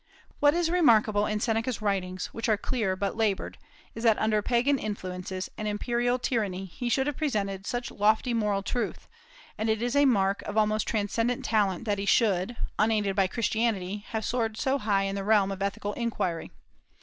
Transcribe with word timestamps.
What 0.39 0.55
is 0.55 0.71
remarkable 0.71 1.27
in 1.27 1.39
Seneca's 1.39 1.79
writings, 1.79 2.25
which 2.33 2.49
are 2.49 2.57
clear 2.57 2.95
but 2.95 3.15
labored, 3.15 3.59
is 3.93 4.03
that 4.03 4.17
under 4.17 4.41
Pagan 4.41 4.79
influences 4.79 5.47
and 5.59 5.67
imperial 5.67 6.17
tyranny 6.17 6.65
he 6.65 6.89
should 6.89 7.05
have 7.05 7.17
presented 7.17 7.67
such 7.67 7.91
lofty 7.91 8.33
moral 8.33 8.63
truth; 8.63 9.07
and 9.59 9.69
it 9.69 9.79
is 9.79 9.95
a 9.95 10.05
mark 10.05 10.41
of 10.47 10.57
almost 10.57 10.87
transcendent 10.87 11.45
talent 11.45 11.85
that 11.85 11.99
he 11.99 12.07
should, 12.07 12.57
unaided 12.79 13.15
by 13.15 13.27
Christianity, 13.27 13.97
have 14.07 14.25
soared 14.25 14.57
so 14.57 14.79
high 14.79 15.03
in 15.03 15.13
the 15.13 15.23
realm 15.23 15.51
of 15.51 15.61
ethical 15.61 15.93
inquiry. 15.93 16.49